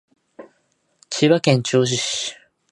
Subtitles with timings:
[1.11, 2.35] 千葉県銚子市